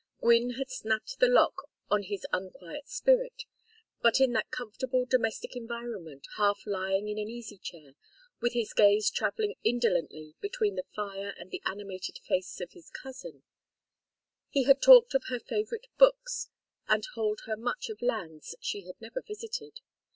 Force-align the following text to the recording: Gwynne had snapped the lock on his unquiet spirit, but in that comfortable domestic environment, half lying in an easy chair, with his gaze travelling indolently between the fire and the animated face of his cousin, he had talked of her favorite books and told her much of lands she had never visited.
Gwynne 0.19 0.55
had 0.57 0.71
snapped 0.71 1.19
the 1.19 1.27
lock 1.27 1.69
on 1.91 2.01
his 2.01 2.25
unquiet 2.33 2.87
spirit, 2.89 3.43
but 4.01 4.19
in 4.19 4.31
that 4.31 4.49
comfortable 4.49 5.05
domestic 5.05 5.55
environment, 5.55 6.25
half 6.37 6.65
lying 6.65 7.07
in 7.07 7.19
an 7.19 7.29
easy 7.29 7.59
chair, 7.59 7.93
with 8.39 8.53
his 8.53 8.73
gaze 8.73 9.11
travelling 9.11 9.53
indolently 9.63 10.33
between 10.41 10.73
the 10.73 10.87
fire 10.95 11.35
and 11.37 11.51
the 11.51 11.61
animated 11.67 12.17
face 12.27 12.59
of 12.59 12.71
his 12.71 12.89
cousin, 12.89 13.43
he 14.49 14.63
had 14.63 14.81
talked 14.81 15.13
of 15.13 15.25
her 15.25 15.39
favorite 15.39 15.85
books 15.99 16.49
and 16.87 17.03
told 17.13 17.41
her 17.45 17.55
much 17.55 17.87
of 17.87 18.01
lands 18.01 18.55
she 18.59 18.81
had 18.87 18.99
never 18.99 19.21
visited. 19.21 19.81